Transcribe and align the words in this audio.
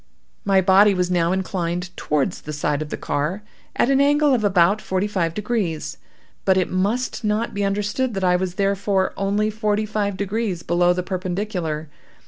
"My 0.45 0.61
body 0.61 0.95
was 0.95 1.11
now 1.11 1.31
inclined 1.31 1.95
towards 1.95 2.41
the 2.41 2.53
side 2.53 2.81
of 2.81 2.89
the 2.89 2.97
car, 2.97 3.43
at 3.75 3.91
an 3.91 4.01
angle 4.01 4.33
of 4.33 4.43
about 4.43 4.81
forty 4.81 5.05
five 5.05 5.35
degrees; 5.35 5.97
but 6.43 6.57
it 6.57 6.71
must 6.71 7.23
not 7.23 7.53
be 7.53 7.63
understood 7.63 8.15
that 8.15 8.23
I 8.23 8.35
was 8.35 8.55
therefore 8.55 9.13
only 9.15 9.51
forty 9.51 9.85
five 9.85 10.17
degrees 10.17 10.63
below 10.63 10.91
the 10.91 11.03
perpendicular. 11.03 11.87